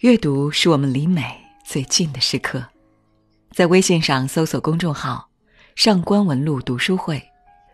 [0.00, 1.22] 阅读是我们离美
[1.62, 2.64] 最近的时刻，
[3.52, 5.28] 在微信上搜索公众号
[5.76, 7.22] “上官文录读书会”，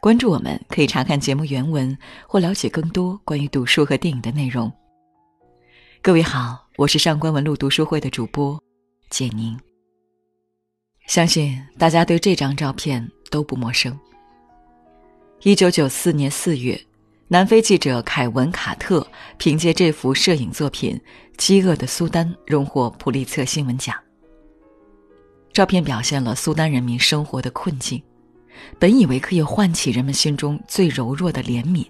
[0.03, 1.97] 关注我们，可以查看节目原文
[2.27, 4.73] 或了解更多关于读书和电影的内容。
[6.03, 8.61] 各位好，我是上官文录读书会的主播
[9.09, 9.57] 简宁。
[11.07, 13.97] 相信大家对这张照片都不陌生。
[15.43, 16.77] 一九九四年四月。
[17.29, 19.05] 南非记者凯文·卡特
[19.37, 20.95] 凭借这幅摄影作品
[21.37, 23.97] 《饥饿的苏丹》荣获普利策新闻奖。
[25.53, 28.01] 照片表现了苏丹人民生活的困境，
[28.79, 31.85] 本以为可以唤起人们心中最柔弱的怜悯，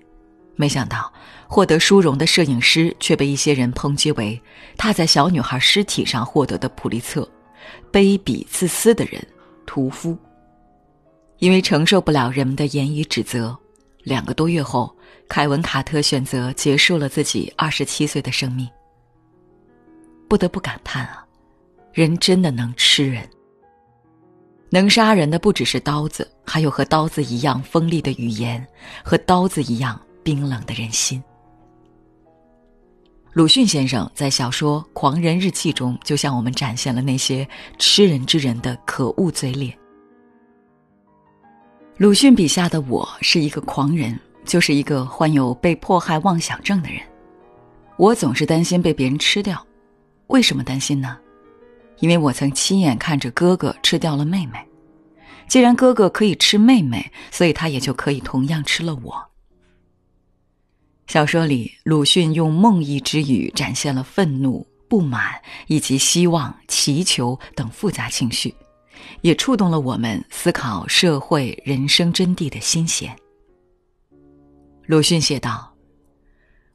[0.55, 1.13] 没想到
[1.47, 4.41] 获得殊荣的摄影师却被一些人抨击为
[4.79, 7.29] 踏在小女孩尸体上获得的普利策，
[7.93, 9.23] 卑鄙自私的人，
[9.67, 10.17] 屠夫。
[11.41, 13.55] 因为承受不了人们的言语指责，
[14.07, 14.91] 两个多月后。
[15.29, 18.69] 凯文·卡特选择结束了自己二十七岁的生命。
[20.29, 21.27] 不得不感叹啊，
[21.93, 23.29] 人真的能吃人。
[24.71, 28.65] 能杀人的不只是刀子，还有和刀子一样锋利的语言，
[29.05, 31.21] 和刀子一样冰冷的人心。
[33.33, 37.47] 鲁迅先生在小说《狂人日记》中，就向我们展现了那些
[37.79, 39.77] 吃人之人的可恶嘴脸。
[41.99, 44.19] 鲁迅笔下的我是一个狂人。
[44.45, 47.01] 就是一个患有被迫害妄想症的人，
[47.97, 49.67] 我总是担心被别人吃掉。
[50.29, 51.19] 为什么担心呢？
[51.99, 54.65] 因为我曾亲眼看着哥哥吃掉了妹妹。
[55.49, 59.21] 既然哥哥可以吃妹妹，所以他也就可以同样吃了我。
[61.09, 68.55] 小说里，鲁迅用梦呓之语展现了愤怒、不满以及希望、祈求等复杂情绪，
[69.21, 73.15] 也触动了我们思考社会、人生真谛的心弦。
[74.87, 75.75] 鲁迅写道：“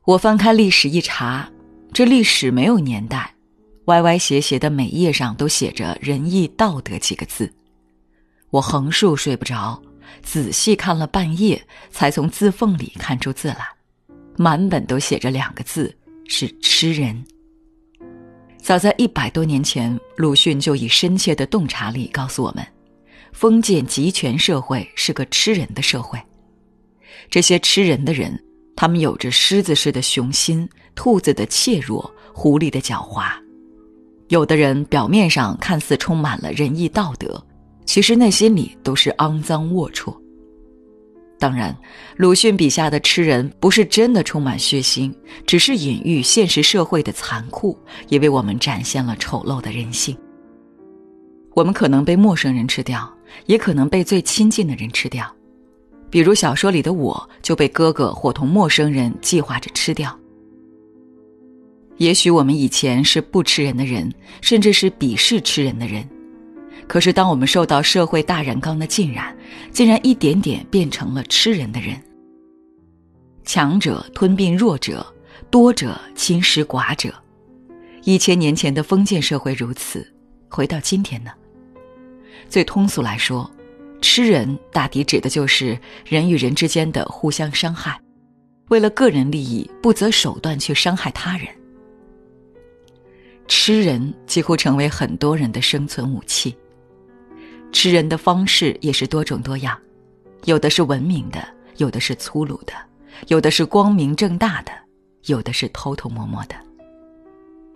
[0.05, 1.49] 我翻开历史一查，
[1.93, 3.33] 这历史没有年代，
[3.85, 7.51] 歪歪斜斜的每页上都写着‘仁义道德’几个字。
[8.49, 9.81] 我横竖睡不着，
[10.21, 13.67] 仔细看了半夜，才从字缝里看出字来。
[14.37, 15.95] 满本都写着两个字，
[16.27, 17.25] 是吃人。
[18.61, 22.65] 早在一百多年前，鲁迅就以深切的洞察力告诉我们，
[23.33, 26.21] 封建集权社会是个吃人的社会。”
[27.27, 28.39] 这些吃人的人，
[28.75, 33.31] 他们有着狮子似的雄心、兔子的怯弱、狐狸的狡猾。
[34.27, 37.43] 有的人表面上看似充满了仁义道德，
[37.85, 40.15] 其实内心里都是肮脏龌龊。
[41.41, 41.75] 当然，
[42.17, 45.11] 鲁迅笔下的吃人不是真的充满血腥，
[45.47, 47.75] 只是隐喻现实社会的残酷，
[48.09, 50.15] 也为我们展现了丑陋的人性。
[51.55, 53.11] 我们可能被陌生人吃掉，
[53.47, 55.25] 也可能被最亲近的人吃掉。
[56.11, 60.15] 比如小说里的我，就被哥哥伙同陌生人计划着吃掉。
[61.97, 66.07] 也许我们以前是不吃人的人，甚至是鄙视吃人的人，
[66.91, 69.33] 可是当我们受到社会大染缸的浸染，
[69.71, 71.95] 竟然一点点变成了吃人的人。
[73.45, 75.05] 强者吞并弱者，
[75.49, 77.13] 多者侵蚀寡者。
[78.03, 80.05] 一千年前的封建社会如此，
[80.49, 81.31] 回到今天呢？
[82.49, 83.49] 最通俗来说。
[84.01, 87.97] 吃人大抵指的就是人与人之间的互相伤害，
[88.67, 91.47] 为了个人利益不择手段去伤害他人。
[93.47, 96.53] 吃人几乎成为很多人的生存武器。
[97.71, 99.77] 吃人的方式也是多种多样，
[100.45, 101.45] 有的是文明的，
[101.77, 102.73] 有的是粗鲁的，
[103.27, 104.71] 有的是光明正大的，
[105.25, 106.55] 有的是偷偷摸摸的。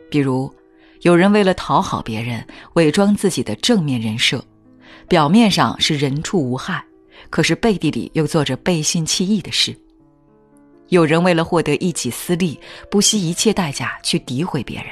[0.10, 0.54] 比如，
[1.02, 4.44] 有人为了讨好别人，伪装自己的正面人设。
[5.08, 6.84] 表面上是人畜无害，
[7.30, 9.76] 可是背地里又做着背信弃义的事。
[10.90, 14.88] 有人为了获得一己私利，不惜一切代价去诋毁别人，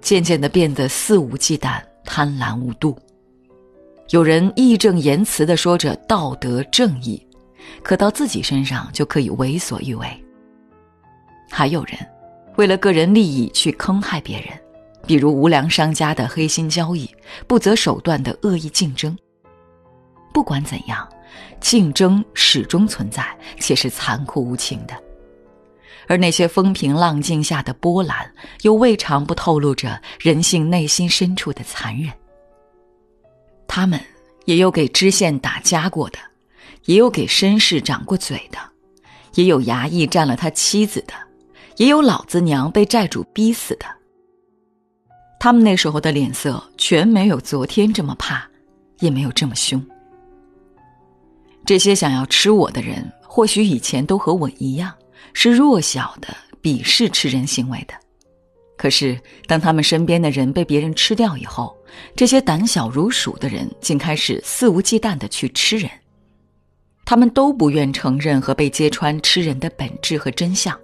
[0.00, 2.98] 渐渐的变得肆无忌惮、贪婪无度。
[4.10, 7.24] 有人义正言辞的说着道德正义，
[7.80, 10.08] 可到自己身上就可以为所欲为。
[11.48, 11.94] 还有人
[12.56, 14.48] 为了个人利益去坑害别人，
[15.06, 17.08] 比如无良商家的黑心交易，
[17.46, 19.16] 不择手段的恶意竞争。
[20.34, 21.08] 不管怎样，
[21.60, 23.24] 竞争始终存在，
[23.60, 24.94] 且是残酷无情的。
[26.08, 28.28] 而那些风平浪静下的波澜，
[28.62, 32.10] 又未尝不透露着人性内心深处的残忍。
[33.72, 34.00] 他们
[34.46, 36.18] 也有给知县打家过的，
[36.86, 38.58] 也有给绅士掌过嘴的，
[39.34, 41.14] 也有衙役占了他妻子的，
[41.76, 43.86] 也有老子娘被债主逼死的。
[45.38, 48.44] 他们那时候的脸色，全没有昨天这么怕，
[48.98, 49.80] 也没有这么凶。
[51.64, 54.92] 这些想要吃我的人，或许以前都和我一样，
[55.32, 57.94] 是弱小的、鄙视吃人行为的。
[58.80, 61.76] 可是，当他们身边的人被别人吃掉以后，
[62.16, 65.90] 这些胆小如鼠的人竟开始肆无忌惮地去吃人。
[67.04, 70.74] 他们都不愿承认和被揭穿吃人的本质和真相。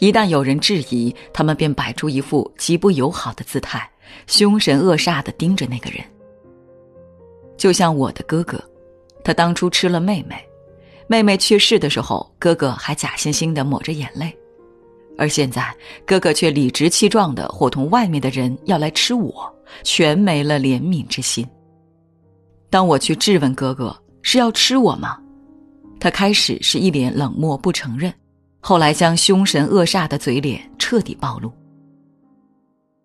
[0.00, 3.88] 一旦有人质疑，他们便摆出一副极不友好的姿态，
[4.26, 6.00] 凶神恶煞地盯着那个人。
[7.56, 8.60] 就像我的哥哥，
[9.22, 10.36] 他当初吃了妹妹，
[11.06, 14.36] 妹妹去世的时候，哥哥还假惺惺地抹着眼泪。
[15.20, 15.76] 而现在，
[16.06, 21.46] 哥哥却理直气壮的伙同外面的人要来吃我，全没了怜悯之心。
[22.70, 25.20] 当我去质问哥哥是要吃我吗？
[26.00, 28.10] 他开始是一脸冷漠不承认，
[28.60, 31.52] 后来将凶神恶煞的嘴脸彻底暴露。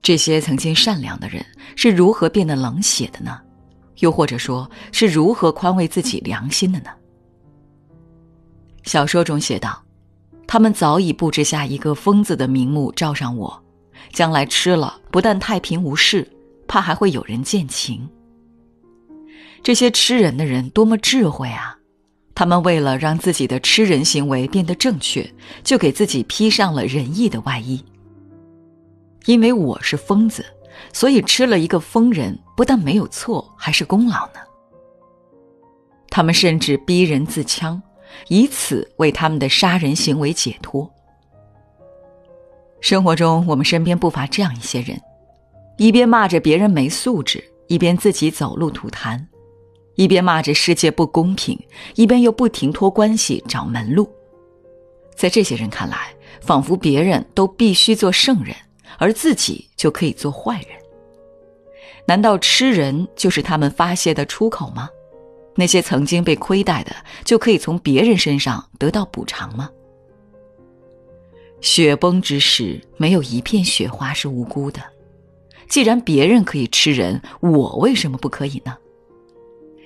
[0.02, 1.46] 这些曾经善良的人
[1.76, 3.42] 是如何变得冷血的呢？
[3.98, 6.92] 又或者说是如何宽慰自己良心的呢？
[8.84, 9.85] 小说中写道。
[10.48, 13.64] 他们早已布置下一个疯子的名目罩上我，
[14.14, 16.30] 将来吃了不但太平无事，
[16.68, 18.08] 怕还会有人见情。
[19.64, 21.76] 这些吃人的人多么智慧啊！
[22.36, 25.28] 他们为了让自己的吃人行为变得正确，
[25.64, 27.84] 就给自己披上了仁义的外衣。
[29.26, 30.46] 因为我是疯子，
[30.94, 34.40] 所以吃了一个疯人，不但没有错，还是功劳呢。
[36.10, 37.82] 他们甚至逼人自戕。
[38.28, 40.90] 以此为他们的杀人行为解脱。
[42.82, 45.02] 生活中，我们身边不乏这样一些人，
[45.78, 49.20] 一边骂着别人没素质，一边自己走路吐痰；
[49.96, 51.60] 一边骂着世界不公平，
[51.96, 54.08] 一边又不停托关系找门路。
[55.16, 58.56] 在这些人看来，仿佛别人都必须做圣人，
[59.00, 60.70] 而自己就可以做坏人。
[62.08, 64.90] 难道吃人就是他们发泄的出口吗？
[65.56, 69.70] 那些曾经被亏待的，就可以从别人身上得到补偿吗？
[71.62, 74.82] 雪崩之时，没有一片雪花是无辜的。
[75.68, 78.78] 既然别人可以吃人，我为什么不可以呢？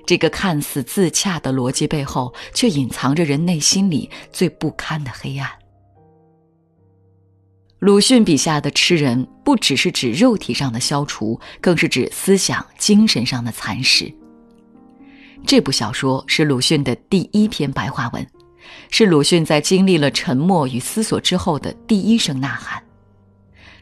[0.06, 5.50] 这个看似自洽的逻辑背后，却隐藏着人内心里最不堪的黑暗。
[7.77, 14.13] 鲁迅笔下的吃人，不只是指肉体上的消除，更是指思想、精神上的蚕食。
[15.45, 18.25] 这部小说是鲁迅的第一篇白话文，
[18.91, 22.81] 是鲁迅在经历了沉默与思索之后的第一声呐喊。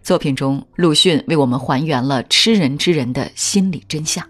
[0.02, 4.26] 作品中，鲁迅为我们还原了吃人之人的心理真相。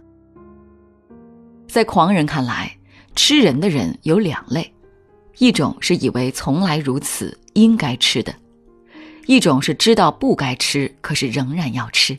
[1.67, 2.75] 在狂人看来，
[3.15, 4.73] 吃人的人有两类：
[5.37, 8.33] 一种是以为从来如此，应该吃的；
[9.27, 12.17] 一种是知道不该吃，可是仍然要吃。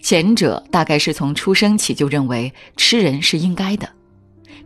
[0.00, 3.88] 前者大概是从出生起就认为吃人是应该的，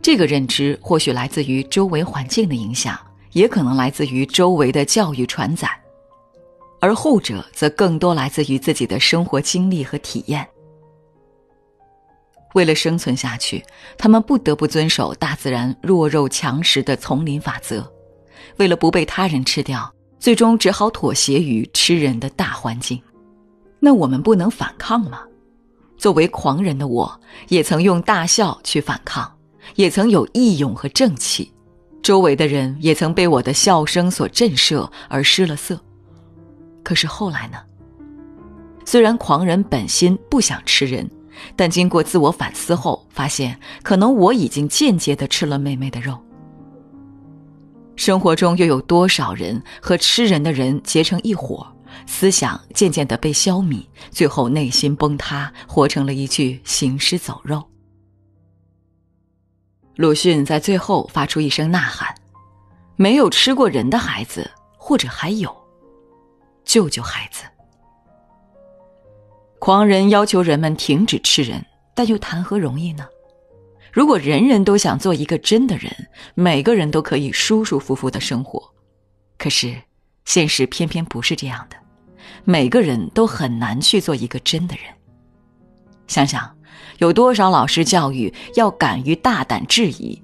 [0.01, 2.97] 这个认知或许来自于周围环境的影响，
[3.31, 5.69] 也可能来自于周围的教育传载，
[6.79, 10.47] 而后者则更多来自于自己的生活经历和体验。
[12.53, 13.63] 为了生存下去，
[13.97, 17.81] 他们不得不遵守大自然弱肉强食的丛林法则；
[18.57, 23.01] 为了不被他人吃掉，最终只好妥协于吃人的大环境。
[23.85, 25.19] 那我们不能反抗吗？
[25.97, 27.19] 作为狂人的我，
[27.49, 29.29] 也曾用大笑去反抗，
[29.75, 31.51] 也曾有义勇和正气，
[32.01, 35.77] 周围的人也曾被我的笑声所震慑而失了色。
[36.81, 37.57] 可是后来呢？
[38.85, 41.05] 虽然狂人本心不想吃人，
[41.57, 46.17] 但经过自我反思后，发现可能我已经间接的吃了妹妹的肉。
[47.97, 51.67] 生活中又有多少人和吃人的人结成一伙？
[52.05, 57.63] 思想渐渐的被消弭，最后内心崩塌，活成了一具行尸走肉。
[59.95, 62.13] 鲁迅在最后发出一声呐喊
[62.97, 65.55] ：“没有吃过人的孩子，或者还有，
[66.63, 67.43] 救救孩子！”
[69.59, 73.07] 狂人要求人们停止吃人，但又谈何容易呢？
[73.91, 75.95] 如果人人都想做一个真的人，
[76.33, 78.73] 每个人都可以舒舒服服的生活，
[79.37, 79.79] 可是
[80.25, 81.77] 现实偏偏不是这样的。
[82.43, 84.85] 每个人都很难去做一个真的人。
[86.07, 86.55] 想想，
[86.99, 90.21] 有多少老师教育要敢于大胆质疑，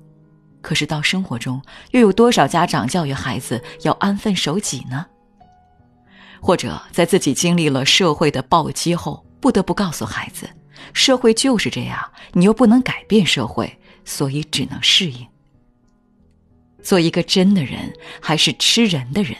[0.61, 5.05] 可是到生活中，又有多少家长教育孩子要安分守己呢？
[6.41, 10.49] 或者在自己经历了社会的暴击后，不得不告诉孩子，
[10.93, 11.99] 社会就是这样，
[12.33, 15.27] 你又不能改变社会，所以只能适应。
[16.81, 19.35] 做一个真的人，还是吃人的人？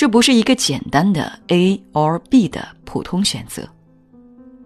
[0.00, 3.68] 这不是一个简单的 A or B 的普通选择。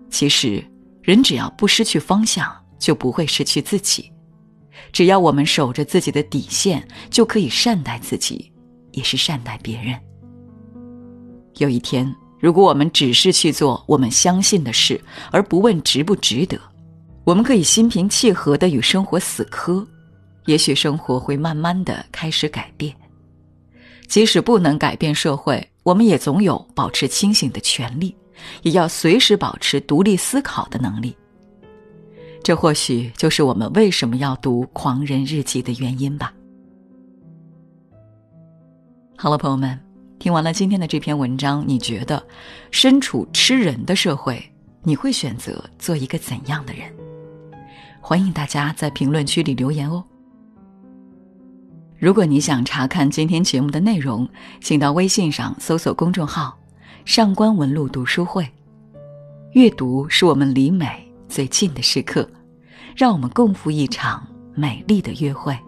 [0.09, 0.64] 其实，
[1.03, 2.49] 人只要不失去方向，
[2.79, 4.09] 就不会失去自己。
[4.93, 8.49] 只要我们守着自己的底线，就可以善待自己，
[8.93, 9.99] 也是善待别人。
[11.57, 15.00] 有一天，如果我们只是去做我们相信的事，
[15.33, 16.57] 而不问值不值得，
[17.25, 19.85] 我们可以心平气和的与生活死磕，
[20.47, 22.95] 也许生活会慢慢的开始改变。
[24.14, 28.14] 即使不能改变社会，我们也总有保持清醒的权利，
[28.62, 31.16] 也要随时保持独立思考的能力。
[32.40, 36.33] 这或许就是我们为什么要读《狂人日记》的原因吧。
[39.16, 39.76] 好了，朋友们，
[40.21, 42.25] 听完了今天的这篇文章，你觉得
[42.71, 44.40] 身处吃人的社会，
[44.85, 46.88] 你会选择做一个怎样的人？
[48.00, 50.04] 欢迎大家在评论区里留言哦。
[52.04, 54.28] 如果你想查看今天节目的内容，
[54.61, 56.54] 请到微信上搜索公众号
[57.06, 58.46] “上官文露读书会”。
[59.52, 60.87] 阅读是我们离美
[61.30, 62.28] 最近的时刻，
[62.94, 64.23] 让我们共赴一场
[64.54, 65.58] 美丽的约会。